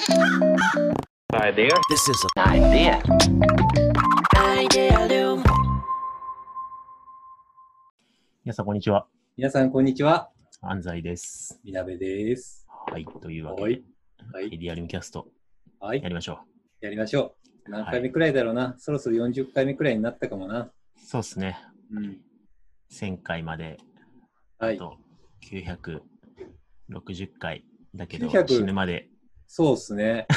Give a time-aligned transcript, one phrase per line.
[0.00, 1.76] Idea.
[1.90, 3.02] This is an idea.
[4.34, 5.44] Idealum.
[8.42, 9.06] 皆さん、こんにちは。
[9.36, 10.30] 皆さん、こんにちは。
[10.62, 11.60] 安西です。
[11.62, 12.66] みなべです。
[12.90, 13.04] はい。
[13.20, 13.84] というわけで、はい。
[14.32, 14.46] はい。
[14.46, 15.26] エディアルムキャスト
[15.80, 16.08] はいや。
[16.08, 16.38] りましょ
[16.80, 17.36] やりましょ
[17.68, 17.70] う。
[17.70, 18.76] 何回目くらいだろうな。
[18.78, 20.60] そろそろ40回目くらいになったかもな。
[20.60, 20.72] う。
[20.96, 21.58] そうですね。
[21.92, 22.16] うん。
[22.90, 23.76] 1000回まで、
[24.58, 24.76] はい。
[24.76, 24.96] あと
[25.52, 26.00] 960
[27.38, 29.10] 回だけど、900死ぬまで、
[29.52, 30.28] そうっすね。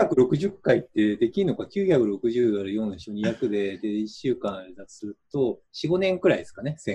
[0.00, 6.94] 960回ってできるのか ?960 割る4でしょ ?200 で、で、1週間だとすると、4、5年くらいですかね、1000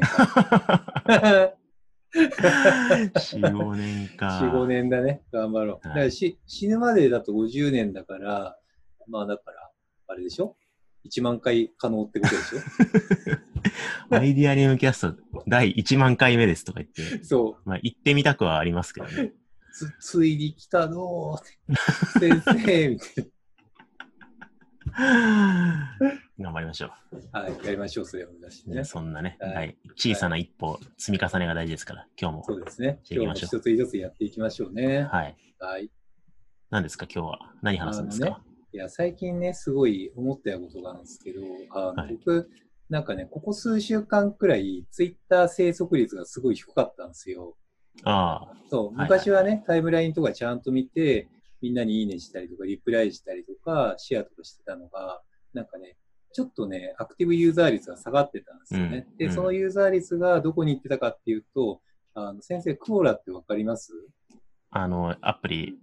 [1.06, 1.54] 回。
[3.14, 4.40] 4、5年か。
[4.44, 5.22] 4、5年だね。
[5.32, 5.88] 頑張ろう。
[5.88, 8.58] だからし死ぬまでだと50年だから、
[9.08, 9.70] まあだから、
[10.08, 10.58] あれでしょ
[11.10, 14.16] ?1 万回可能ってことでしょ？
[14.20, 15.16] アイディアリウムキャスト
[15.48, 16.90] 第1万回目ですとか言っ
[17.20, 17.70] て、そう。
[17.70, 19.32] まあ、行ってみたくはありますけどね。
[19.88, 23.32] つ、ついに来たのー先生みたい
[26.40, 26.92] 頑張りましょ
[27.32, 27.40] な。
[27.42, 28.76] はい、やりましょう、それを目指してう。
[28.76, 28.84] ね。
[28.84, 32.44] そんなね、はいはい小さな一歩、積み重ねが大事ですから、今日も。
[32.44, 33.00] そうですね。
[33.10, 35.04] 今日も一つ一つやっていきましょうね。
[35.04, 35.36] はい。
[35.60, 35.92] はい。
[36.70, 37.40] 何ですか、今日は？
[37.62, 38.38] 何話すんですか、あの
[38.74, 42.50] いや、最近ね、すごい思ったことがあるんですけど、あのはい僕、
[42.90, 47.56] なんかね、ここ数週間くらい、ツイッター生息率がすごい低かったんですよ。
[48.04, 51.28] ああ、そう、はいはい昔はね、タイムラインとかちゃんと見て、
[51.62, 55.22] みんなにいいねしたりとか、リプライしたりとか、シェアとかしてたのが、
[55.54, 55.98] なんかね、
[56.34, 59.08] ちょっとね、アクティブユーザー率が下がってたんですよね。
[59.18, 61.82] で、うんうんそのユーザー率がどこに行ってたかっていうと、
[62.14, 63.92] あの先生、クオラってわかります？
[64.72, 65.78] あの、アプリ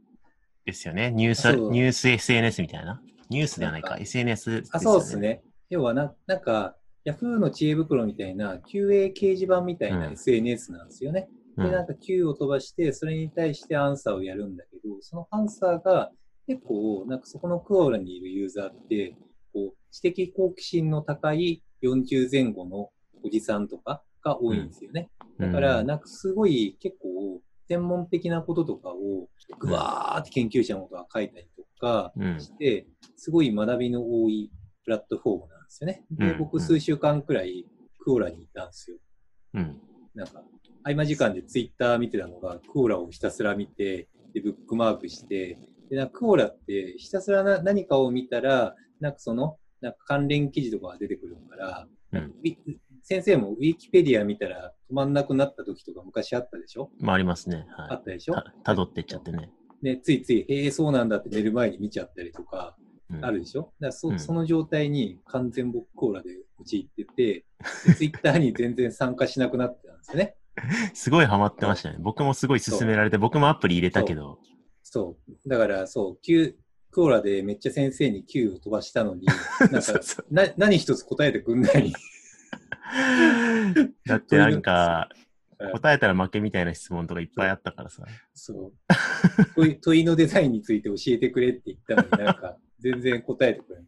[0.65, 1.11] ですよね。
[1.11, 3.01] ニュース、ニュース SNS みたいな？
[3.29, 4.69] ニュースではないか、か SNS ですよね。
[4.73, 5.19] あ、そうです。
[5.19, 5.43] ね。
[5.69, 11.29] 要はな、なんか、Yahoo の知恵袋みたいな QA 掲示板みたいなうん SNS なんですよね。
[11.59, 16.13] で、うんなんか Q を飛ばして、それに対してアンサーをやるんだけど、そのアンサーが
[16.47, 19.17] 結構、なんかそこのクオーラにいるユーザーって、
[19.53, 22.91] こう、知的好奇心の高い40前後の
[23.25, 25.11] おじさんとかが多いんですよね。
[25.39, 29.29] だから、うんなんかすごい結構、専門的なこととかを、
[29.59, 34.51] ぐわーって研究者のことが書いたりとかうんして、すごい学びの多い
[34.85, 36.05] プラットフォームなんですよね。
[36.13, 37.67] で、うん僕数週間くらい
[37.99, 38.97] クオーラにいたんですよ。
[39.55, 39.81] うん。
[40.15, 40.43] なんか、
[40.85, 45.59] 合間時間でツイッター見てたのが、クオラをひたすら見て、で、ブックマークして、
[45.91, 52.35] で、なんかクオラってひたすらな何かを見たら、なんかその、なんか関連記事とかが出てくるから、うん
[53.03, 56.91] 先生もウィキペディア見たら止まんなくなった時とか昔あったでしょ？
[57.01, 57.65] まあ、ありますね。
[57.71, 58.35] はあったでしょ？
[58.35, 58.37] い。
[58.65, 59.51] た辿ってっちゃってね。
[59.83, 62.77] で、ついつい、へえ、そうなんだって寝る前に見ちゃったりとか、
[63.11, 63.73] うんあるでしょ？
[63.81, 66.29] だからそ,、うんその状態に完全僕コーラで
[66.61, 67.45] 陥ってて、
[67.87, 70.37] でツイッターに全然参加しなくなってたんですよね。
[70.95, 71.97] すごいハマってましたね。
[72.01, 74.39] 僕もすごい勧められて、僕もアプリ入れたけど、
[74.83, 75.49] そう。
[75.49, 76.57] だから、そう、Q、
[76.91, 79.27] クオラでめっちゃ先生に Q を飛ばしたのに、
[79.71, 81.93] なんかな何一つ答えてくんない。
[84.07, 85.19] だってなんか、はい
[85.73, 88.05] 答えたら負けみたいな質問とかいっぱいあったからさ。
[88.33, 88.73] そう。
[89.57, 93.87] 問い問いのデザインについて教えてくれって言ったのになんか、全然答えてくれない。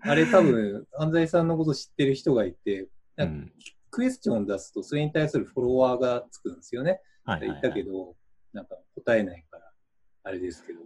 [0.00, 3.52] あれ多分、安西さんのこと知ってる人がいて、うなんん。
[3.98, 7.00] クエスチョン出すとそれに対するフォロワーがつくんですよね。
[7.24, 7.58] はいはい、言はい。
[7.58, 8.14] ったけど、
[8.52, 9.64] なんか答えないから、
[10.22, 10.82] あれですけど。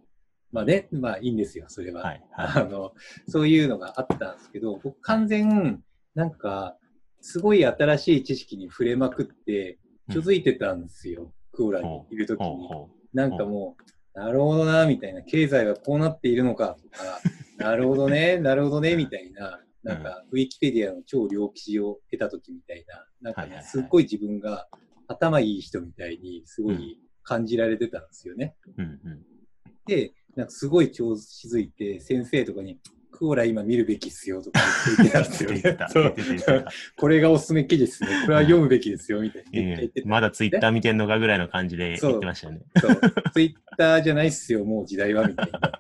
[0.50, 2.04] まあね、まあいいんですよ、それは。
[2.04, 2.94] はいはあの、
[3.28, 5.84] そういうのがあったんですけど、僕完全、
[6.14, 6.78] なんか、
[7.20, 9.78] すごい新しい知識に触れまくって、
[10.10, 12.66] 気づいてたんですよ、クーラーにいるときに。
[13.12, 13.76] なんかも
[14.14, 17.20] う、なるほどな、みたいな、経済はこうなっているのかとか、
[17.62, 24.68] なるほどね、なるほどね、みたいな、なんか、ウィキペディアの超良記事を得たときみたいな、なんかねすっごい自分が
[25.08, 28.54] 頭いい人みたいに、すごい感じられてたんですよね。
[28.78, 28.82] う。
[28.82, 29.22] うんうん。
[29.86, 32.78] で、なんかすごい調子づいて、先生とかに、
[33.10, 34.60] クオラ今見るべきっすよとか
[34.96, 36.64] 言ってたんですよね
[36.96, 38.08] これがおすすめ記事ですね。
[38.24, 39.50] これは読むべきですよ、みたいな。
[39.52, 42.62] いやいや言ってたまだツイッター見てんのかぐらいの感じで言ってましたよね。
[42.80, 43.00] そう。
[43.34, 45.72] ツイッターじゃないっすよ、もう時代は、みたいにな。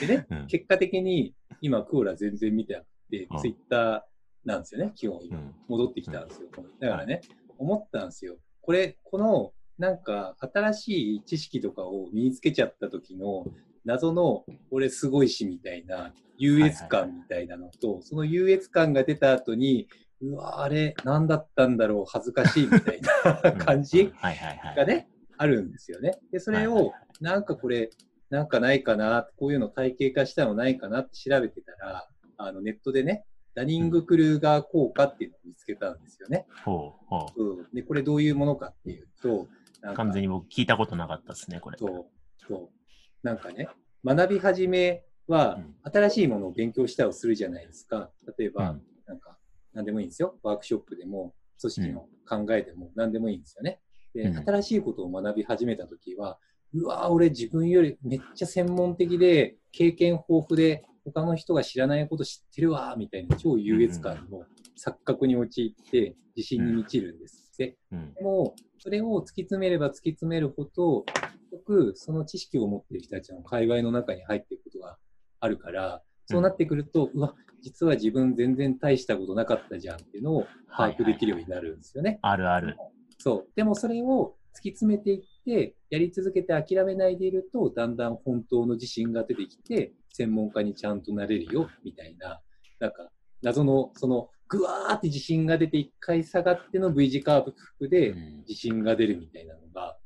[0.00, 4.00] でね、うん結果的に今、クオラ全然見てなくてうん、ツイッター
[4.48, 5.20] なんですよね、基本。
[5.68, 6.48] 戻ってきたんですよ。
[6.80, 7.20] だからね、
[7.58, 8.36] 思ったんですよ。
[8.62, 13.46] これ、この、なんか、新しい知識とかを身につけちゃった時の、
[13.84, 19.88] 謎の、俺すごいし、みたいな、優越感みたいなのと、その優越感が出た後に、
[20.20, 24.76] うわ、あれ、何だったんだろう、恥ずかしいみたいな 感じはいはいはい。
[24.76, 26.18] がね、あるんですよね。
[26.32, 27.90] で、それをなんかこれ、
[28.30, 33.24] なんかないかな、こういうの体系化したのないかなって調べてたら、あのネットでね、
[33.54, 36.46] ダニング・クルーガー効果っていうのを見つけたんですよね。
[36.64, 39.48] ほうほうん、で、これどういうものかっていうと、
[39.94, 41.78] 完全に僕聞いたことなかったですね、これ。
[41.78, 42.06] そう、
[42.46, 43.26] そう。
[43.26, 43.68] なんかね、
[44.04, 48.10] 学び始めはうん新しいものを勉強したりするじゃないですか。
[48.38, 49.38] 例えば、うんなんか、
[49.72, 50.36] 何でもいいんですよ。
[50.42, 53.80] ワークショップでも、組織の考えでも何でもいいんですよね。
[54.12, 56.38] で、うん新しいことを学び始めたときは、
[56.74, 64.42] うわー俺自分よりめっちゃ専門的で、経験豊富で、他の人が知らないこと知ってるわーみたいな超優越感の
[64.76, 67.54] 錯覚に陥って自信に満ちるんです。
[67.58, 68.14] で、うん。
[68.14, 74.98] でも、それを突き詰めれば突き詰めるほど、結局、その知識を持っている人たちの界隈の中に入っていくことが
[75.40, 82.18] あるから、そうなってくると、うわ、実は自分全然大したことなかったじゃんっていうのを把握できるようになるんですよね。
[82.22, 82.76] あるある。
[83.18, 83.48] そう。
[83.54, 92.40] でもそれを突き詰めていって、やり続けて諦めないでいると、だんだん本当の自信が出てきて、専門家にちゃんとなれるよ、みたいな、
[92.80, 93.10] なんか、
[93.42, 99.98] 謎の、その、ぐわーって自信が出て、一回下がっての V 字カーブでうん自信が出るみたいなのが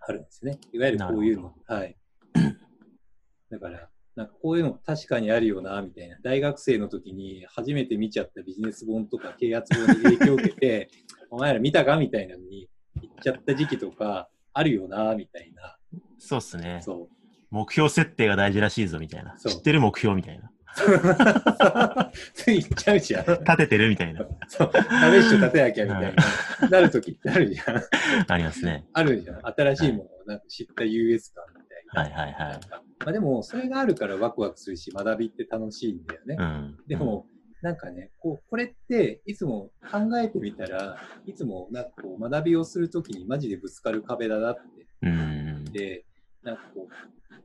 [0.00, 0.58] あるんですね。
[0.72, 1.54] いわゆるこういうの。
[1.66, 1.96] はい。
[3.50, 6.18] だから、なんかこういうの確かにあるよな、みたいな。
[6.22, 10.90] 大学生の時に初めて見ちゃったビジネス本とか啓発本に影響を受けて、
[11.30, 11.96] お前ら見たか？
[11.96, 12.68] みたいなのに
[13.00, 15.76] 言っちゃった時期とかあるよな、みたいな。
[16.18, 16.80] そうっすね。
[16.82, 17.22] そう。
[17.50, 19.36] 目標設定が大事らしいぞみたいな。
[19.36, 20.50] 知ってる目標みたいな。
[22.32, 23.26] つい言っちゃうじゃん。
[23.26, 24.26] 立ててるみたいな。
[24.48, 24.70] そう。
[24.72, 26.68] ダメっしょ立てなきゃみたいな。
[26.68, 27.82] なる時ってあるじゃん。
[28.28, 28.86] ありますね。
[28.94, 29.40] あるじゃん。
[29.44, 32.18] 新しいものをなんか知った優越感みたいな。
[32.20, 32.60] はいはいはい
[33.04, 36.36] まあでも、それがあるからワクワクするし、学びって楽しいんだよね。
[36.38, 36.78] うん。
[36.86, 37.26] でも、
[37.62, 44.62] なんかね、こう、これって、いつも考えてみたら、いつもなんかこう、学びをするときにマジでぶつかる壁だなって。
[45.02, 45.12] うん、う
[45.60, 45.64] ん。
[45.66, 46.04] で、
[46.42, 46.94] なんかこう、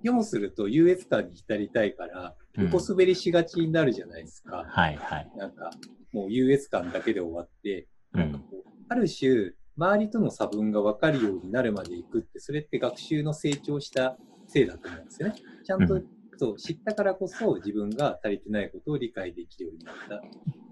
[0.02, 4.66] 要もすると優越感に浸りたいから、うん横滑りしがちになるじゃないですか。
[4.68, 5.32] はいはい。
[5.38, 5.70] なんか、
[6.12, 8.20] もう優越感だけで終わって、うん。
[8.20, 14.18] なんかこう、ある種、周りとの差分が分かるようになるまでいくって、それって学習の成長した
[14.48, 15.36] せいだと思うんですよね。
[15.64, 20.22] ちゃんと、うんそう知ったからこそ自分が足りてないことを理解できるようになった。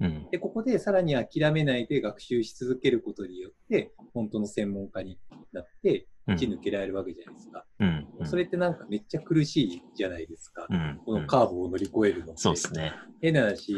[0.01, 0.27] うん。
[0.31, 5.19] で、ここでさらに諦めないで学習し続けることによって、本当の専門家に
[5.51, 7.65] なって、うん打ち抜けられるわけじゃないですか。
[7.79, 8.07] うん。
[8.23, 10.65] それってなんかめっちゃ苦しいじゃないですか。
[10.67, 10.99] うん。
[11.05, 12.41] このカーブを乗り越えるのって。
[12.41, 12.93] そうですね。
[13.21, 13.75] 変な話、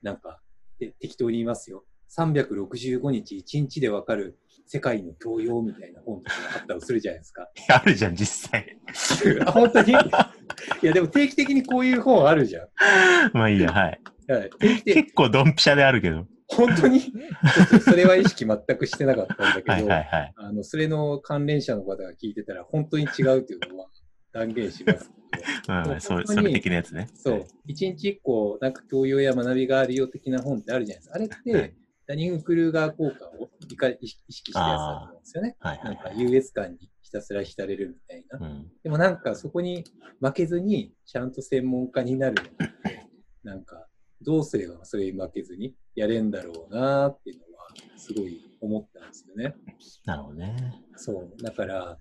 [0.00, 0.40] なんか、
[0.78, 1.84] で適当に言いますよ。
[2.16, 4.38] 365日1日でわかる
[4.68, 7.48] 世界の教養みたいな本とかがあったりするじゃないですか。
[7.70, 8.76] あるじゃん、実際。
[9.46, 9.92] あ、 本当に？
[10.82, 12.68] いや、でも定期的にこういう本あるじゃん。
[13.32, 14.00] まあいいや、はい。
[14.28, 16.26] はい、定期的結構ドンピシャであるけど。
[16.48, 17.00] 本当に？
[17.82, 20.34] それは意識全くしてなかったんだけど、はいはいはい。
[20.36, 23.86] あの、それの関連者の方が聞いてたら、本当に違うというのは
[24.32, 25.18] 断言しますけど。
[25.68, 27.08] まあまあ、それ、本当にそれ的なやつね。
[27.14, 27.46] そう。
[27.66, 31.14] 一日一個、なんか教養や学びがあるよ的な本ってあるじゃないですか。
[31.16, 31.74] あれっはてい、
[32.08, 35.56] ダニング・クルーガー効果を理解意識したやつだと思うんですよね。
[35.60, 36.20] はいはないんかはい。
[36.20, 38.46] 優越感にひたすら浸れるみたいな。
[38.46, 38.66] うん。
[38.82, 39.84] でもなんかそこに
[40.22, 42.44] 負けずに、ちゃんと専門家になるのっ
[42.82, 43.06] て、
[43.44, 43.86] なんか、
[44.22, 47.68] どうすればそれに負けずにやれんだろうなっていうのは、
[47.98, 49.54] すごい思ったんですよね。
[50.06, 50.82] なるほどね。
[50.96, 51.42] そう。
[51.42, 51.98] だから、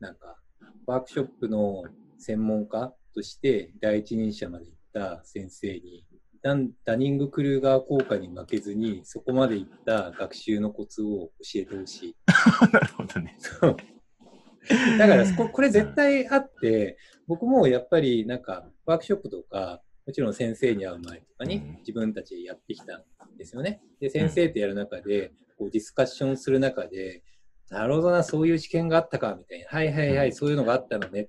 [0.00, 0.38] なんか、
[0.86, 1.84] ワークショップの
[2.16, 6.06] 専門家として第一人者まで行った先生に、
[6.84, 12.16] ダニング・クルーガー効果に負けずに、そこまで行った学習のコツを教えてほしい。
[12.72, 13.36] なるほどね。
[14.98, 23.04] だからこ、これ絶対あって、僕もやっぱりなんか、ワークショップとか、もちろん先生に会う前とかにうん自分たちでやってきたん
[23.36, 23.80] ですよね。
[24.00, 27.22] で、先生とやる中で、こうディスカッションする中で、
[27.70, 29.66] なるほどな、そういう知見があったか、みたいな。
[29.68, 31.28] はいはいはい、うんそういうのがあったのね。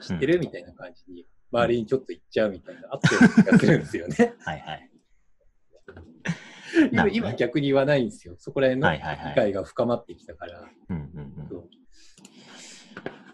[0.00, 0.40] 知ってる？
[0.40, 4.34] みたいな感じに、周りにちょっと言っちゃうみたいな、あったような気がするんですよね。
[4.44, 4.90] はいはい。
[6.92, 8.34] 今今逆に言わないんですよ。
[8.38, 10.68] そこら辺の理解が深まってきたから。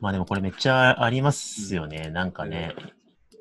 [0.00, 2.10] まあでもこれめっちゃありますよね。
[2.10, 2.74] なんかね、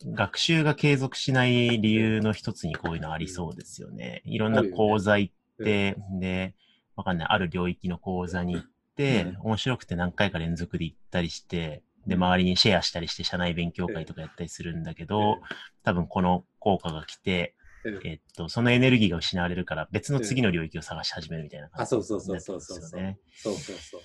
[0.05, 4.21] 学習が継続しない理由の一つにこういうのありそうですよね。
[4.25, 6.55] いろんな講座行って、で、
[6.95, 15.41] わかんない、ある領域の講座に行って、面白くて何回か連続で行ったりして、で、周りにシェアしたりして、社内勉強会とかやったりするんだけど、
[15.83, 17.99] 多分この効果が来て、うん。
[18.03, 22.89] えっと、そのエネルギーが失われるから別の次の領域を探し始めるみたいな感あ、じそうそうそうそうそうそう。
[22.89, 23.17] すよね。
[23.35, 24.01] そうそうそう。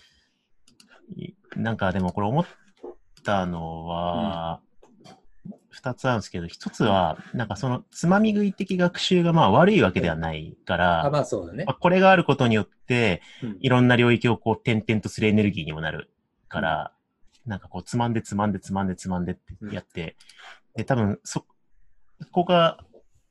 [1.61, 2.47] なんかでもこれ思っ
[3.23, 4.61] たのは、
[5.71, 11.65] 二つあるんですけど、一つは、なんかそのつまみ食い的学習がまあ悪いわけではないから、あ、まあそうだね。
[11.67, 11.75] まあ。
[11.75, 13.59] これがあることによって、うん。
[13.61, 16.11] いろんな領域をこう点々とするエネルギーにもなる
[16.49, 16.93] から、
[17.47, 20.17] なんかこうつまんでつまんでつまんでつまんでってやって、
[20.75, 21.45] で、多分そ
[22.33, 22.79] こが、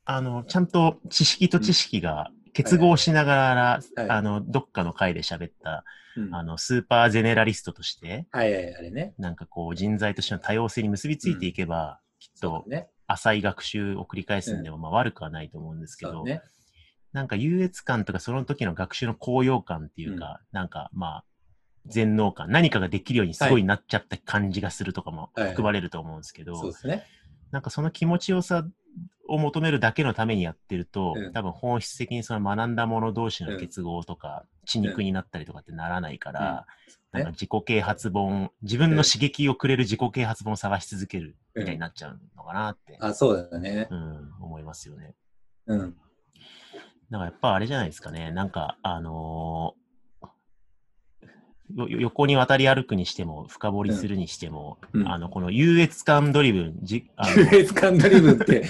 [0.04, 5.84] あの、ちゃんと知識と知識が結合しながら、はいあの、どっかの回で喋った、
[6.16, 6.34] うん。
[6.34, 9.14] あの、スーパーゼネラリストとして、はいはい、あれね。
[9.18, 12.64] なんかこう、人材としての多様性に結びついていけば、きっと。
[13.08, 16.24] 浅い学習を繰り返すんでも、まあ悪くはないと思うんですけど。
[17.12, 21.24] なんか優越感とかその時の学習の高揚感っていうか、なんかまあ、
[21.88, 27.04] 全能感、何かができるようにすごいなっちゃった感じがするとかもはい含まれると思うんですけど、そうですね。
[27.50, 28.66] なんかその気持ちよさ
[29.28, 43.88] を求めるだけのためにやってると、うん多分本質的にその学んだ者同士の結合とか、血肉になったりとかってならないから、うんなんか自己啓発本、自分の刺激をくれる自己啓発本を探し続けるみたいになっちゃうのかなって、あ、そうだね。
[43.90, 45.14] うん、思いますよね。
[45.66, 45.96] うん。
[47.10, 49.85] だからやっぱあれじゃないですかね、なんか、あのー
[51.74, 58.64] 横に渡り歩くにしても、深掘りするにしても、うんうんあの、この優越感 driven、じ あの優越感 driven って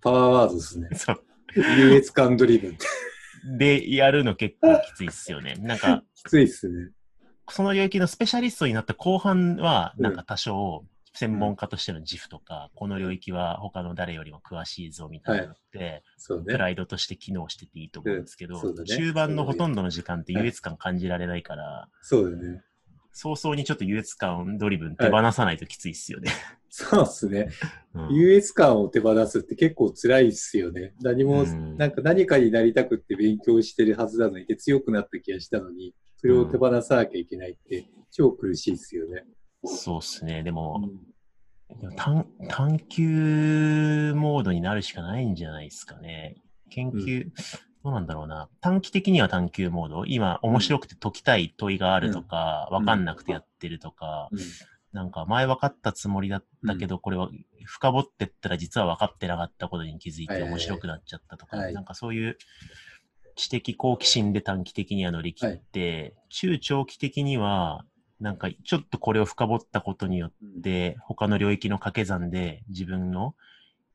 [0.00, 0.88] パワーワードですね。
[0.94, 1.22] そう
[1.78, 2.86] 優越感 driven って。
[3.58, 5.54] でやるの結構きついっすよね。
[5.60, 6.90] なんか、 きついっすね。
[7.48, 10.84] その領域のスペシャリストになった後半は、うんなんか多少、
[11.16, 16.44] 専門家としての自負とか、この領域は他の誰よりも詳しいぞみたいなのって、そうね。
[16.52, 22.62] プライドとして機能してていいと思うんですけど、うんね中盤のほとんどの時間って優越感感じられないから、そうだね。
[23.12, 26.30] 早々にちょっと優越感ドリブン手放さないときついっすよね。
[26.68, 27.48] そうっすね。
[27.94, 30.92] うん優越感を手放すって結構辛いっすよね。
[31.00, 39.24] 何も、うんなんか何かになりたくって勉強してるはずなのに、で強くなった気がしたのに、それを手放さなきゃいけないって超苦しいっすよね。
[39.66, 40.42] そうっすね。
[40.42, 41.80] でうも、ん。
[41.80, 46.36] でも探探求モードになるしかないんじゃないですかね。
[46.70, 47.28] 研究、
[47.82, 48.48] どうなんだろうな。
[48.60, 50.04] 短期的には探求モード。
[50.06, 52.76] 今、面白くて解きたい問いがあるとか、うん。
[52.76, 54.38] わかんなくてやってるとか、うん。
[54.92, 57.28] なんか前分かったつもりだったけど、これは
[57.64, 60.58] 深掘ってったら実は分かってなかったことに気づいてはいはいはい。
[60.58, 61.74] 面白くなっちゃったとか、はい。
[61.74, 62.38] なんかそういう
[63.36, 67.84] 知的好奇心で短期的には乗り切って、中長期的には、
[68.20, 70.32] なんかちょっとこれを深掘ったことによっ
[70.62, 73.34] て、他の領域の掛け算で自分の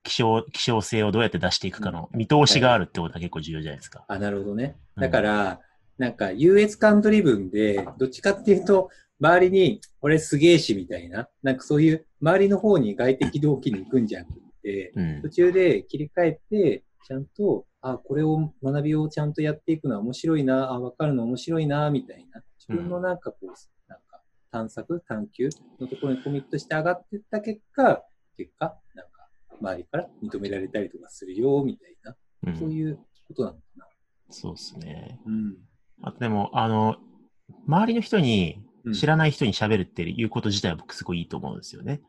[0.03, 4.05] 希少希少性をどうやって出していくかの見通しがあるってことは結構重要じゃないですか。
[4.07, 4.75] あ、なるほどね。
[4.95, 5.59] うんだから、
[5.97, 15.29] なんか優越感ドリブンで、どっちかっていうと、周りに、俺すげえしみたいな、なんかそういう周りの方に外的動機に行くんじゃなくて、うん途。
[15.29, 22.41] 中で切り替えて、ちゃんと、あ、これを学びをちゃんとやっていくのは面白いな、あ、わかるの面白いな、みたいな。
[22.57, 23.45] 自分のなんかこう、
[23.87, 24.00] なんか
[24.51, 28.03] 探索、探求のところにコミットして上がっていった結果、
[28.37, 29.27] 結果、なんか
[29.61, 32.15] 周りから認められたりとかするよ、みたいな、
[32.47, 33.85] うんそういうことなのかな。
[34.29, 35.19] そうですね。
[35.25, 35.57] うん。
[36.01, 36.97] あとでも、あの、
[37.67, 42.01] 周りの人にうん知らない人に喋るっていうこと自体は僕すごいいいと思うんですよね。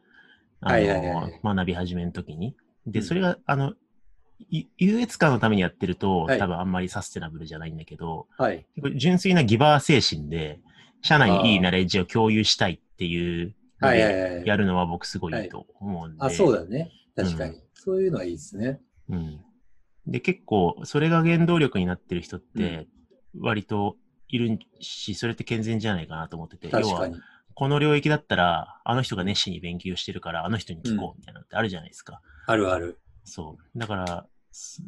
[0.61, 2.57] あの、学び始めの時に。
[2.87, 3.75] で、うんそれが、あの、
[4.51, 8.67] い優越感のためにやってると、はい多分あんまりサステナブルじゃないんだけど、はい。
[8.97, 10.61] 純粋なギバー精神で、
[11.03, 14.47] 社内にいいナレッジを共有したいっていうのはい。
[14.47, 16.25] やるのは僕すごいいいと思うんで。
[16.25, 16.91] あ、そうだね。
[17.17, 17.63] 確かうに。
[17.75, 18.81] そういうのはいいですね。
[19.09, 19.41] うん。
[20.07, 22.87] で、結構、それが原動力になってる人って、
[23.39, 23.97] 割と
[24.29, 27.21] いるし、それって健全じゃないかなと思ってて、確かに。
[27.55, 32.21] この領域だったら、あの人が熱心に勉強してるから、あの人に聞こうみたいなのってあるじゃないですか。
[32.47, 32.99] あるある。
[33.25, 33.79] そう。
[33.79, 34.83] だから、す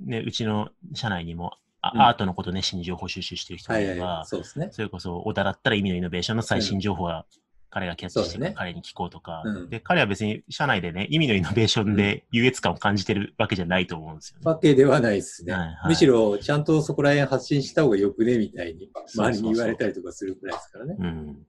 [0.00, 1.52] ね、うちの社内にも、
[1.94, 4.26] アートのこと熱心に情報収集してる人がいれば、はいはいはい。
[4.26, 4.68] そうですね。
[4.72, 7.26] それこそ、小田だったら意味のイノベーションの最新情報は、
[7.68, 14.42] 彼がキャッチしてね彼に聞こうとか、うんで、彼は別に社内でね、意味のイノベーションで優越感を感じてるわけじゃないと思うんですよね。
[14.44, 15.52] わけではないですね。
[15.52, 20.96] はいはいむしろ、ちゃんとそこら辺発信した方がよくね、みたいに、そうそうそう周りに言われたりとかするくらいですからね。
[20.98, 21.46] うん。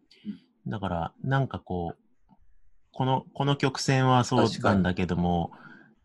[0.68, 2.34] だから、なんかこう、
[2.92, 5.52] この、この曲線はそうなんだけども、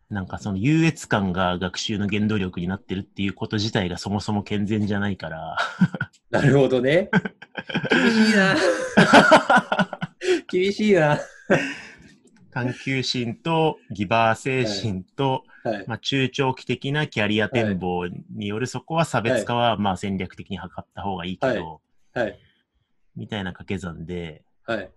[0.09, 5.57] なんかその優越感が学習の原動力になってるっていうこと自体がそもそも健全じゃないから、
[6.29, 7.09] なるほどね。
[7.91, 8.55] 厳しいな。
[10.49, 11.19] 厳しいな。
[12.51, 15.85] 探求心とギバー精神と、はい。
[15.87, 21.81] まあ、中長期的なキャリア展望によるそこは差別化はまあ戦略的に図った方がいいけど、
[22.13, 22.39] はい。
[23.15, 24.89] みたいな掛け算ではい。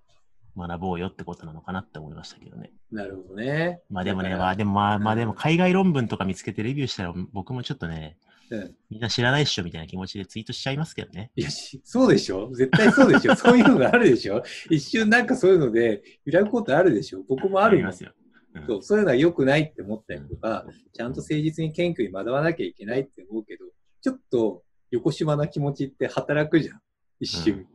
[0.56, 2.72] 学ぼうよってことなのかなって思いましたけどね。
[2.90, 3.80] なるほどね。
[3.90, 8.16] まあでもね、まあでもまあまあうんでも海外論文とか見つけてレビューしたら僕もちょっとね、
[8.50, 11.32] うんみんな知らないっしょみたいな気持ちでツイートしちゃいますけどね。
[11.34, 12.48] いや、しそうでしょ？
[12.52, 14.42] 絶対そうでしょ そういうのがあるでしょ？
[14.70, 17.22] 一瞬なんかそういうので揺らぐことあるでしょ？
[17.28, 18.12] 僕もあるもんりますよ。
[18.54, 23.66] うんそうそういうのは良くないって思ったりとか、ちゃんと誠実に謙虚に学ばなきゃいけないって思うけど、
[24.00, 26.80] ちょっと横島な気持ちって働くじゃん。
[27.20, 27.66] 一瞬。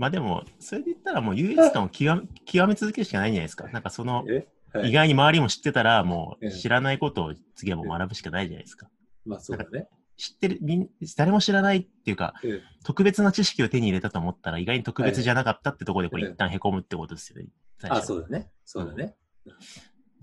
[0.00, 3.68] まあでも、それで言ったらもう優越感を極め極め続けるしかないんじゃないですか。
[3.68, 4.48] なんかその、え？
[4.72, 8.88] はい意外に周りも知ってたら、もうんう知らないことを次はもう学ぶしかないじゃないですか。
[9.26, 9.88] まあそうだね。
[10.16, 10.88] 知ってる、みん
[11.18, 17.48] 誰も知らないっていうか、うん特別な知識を手に入れたと思ったら意外に特別じゃなかったってところでこれはい一旦凹むってことですよね。
[17.78, 18.50] 最初あ、そうだね。
[18.64, 19.14] そうだね。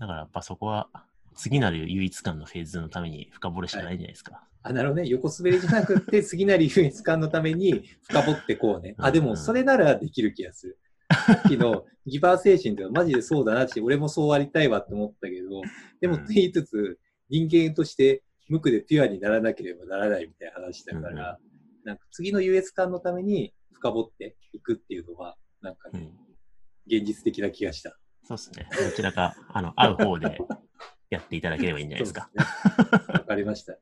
[0.00, 0.88] だからやっぱそこは
[1.36, 4.42] 次なる唯一感のフェーズのために深掘るしかないんじゃないですか。
[4.62, 5.08] あ、なるほどね。
[5.08, 8.94] 横滑りじゃなくって、 次なり優越感のために深掘ってこうね。
[8.98, 10.78] あ、でもそれならできる気がする。
[11.26, 15.62] さっきのギバー精神ってマジでそうだなって、俺もそうありたいわって思ったけど、
[16.00, 16.98] でもうんと言いつつ、
[17.30, 21.38] 人間として無垢でピュアにならなければならないみたいな話だから、
[21.84, 26.12] なんか次の優越感のために深掘っていくっていうのは、なんかね、
[26.88, 27.96] うん、現実的な気がした。
[28.24, 28.68] そうですね。
[28.90, 30.38] どちらか、あの、会う方で
[31.10, 32.28] やっていただければいいんじゃないですか。
[32.36, 33.14] そうですね。
[33.14, 33.78] わかりました。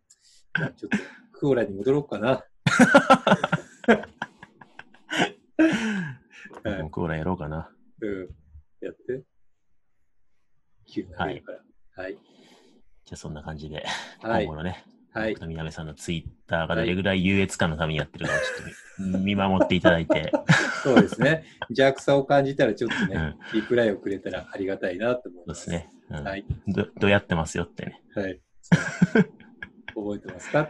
[0.76, 0.98] ちょっと、
[1.32, 2.44] クオラに戻ろうかな。
[6.64, 7.70] は い僕らやろうかな。
[8.00, 8.28] うん。
[8.80, 9.22] やって。
[10.86, 12.02] 急になるから。
[12.02, 12.14] はい。
[12.14, 13.84] じゃあそんな感じで、
[14.20, 14.56] はい今後。
[14.58, 15.40] のね、はい僕。
[15.40, 20.32] と南さんのツイッターがどれぐらい優越感のためにやってるかをちょっと見 見守っていただいて、
[20.82, 21.44] そうですね。
[21.68, 25.54] 邪悪さを感じたら、ちょっとねうん、リプライをくれたらありがたいなと思いま。
[25.54, 25.90] そうですすね。
[26.10, 26.44] うんはい。
[26.68, 28.02] どどうやってますよってね。
[28.14, 28.40] はい。
[29.96, 30.68] 覚えてますか？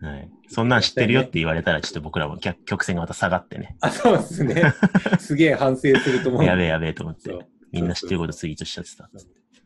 [0.00, 0.30] はい。
[0.48, 3.76] そんなん知ってるよって言われたら、ちょっと僕らも曲曲線がまた下がってね。
[3.80, 4.62] あ、そうですね。
[5.18, 6.44] すげえ反省すると思う。
[6.44, 9.08] やべえやべえと思ってみんな知ってることツイートしちゃってた。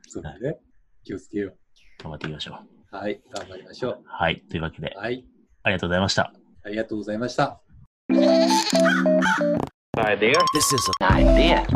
[0.06, 0.58] そうだね。
[1.04, 1.54] 気をつけよ
[2.02, 2.58] 頑張っていきましょう。
[2.92, 2.96] う。
[2.96, 3.20] はい。
[3.34, 4.40] 頑張りましょはい。
[4.48, 5.24] というわけでう。、はい。
[5.64, 6.32] ありがとうございました。
[6.64, 7.60] ありがとうございました。
[10.54, 11.66] This is an idea.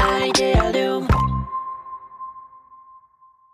[0.00, 1.07] Idea.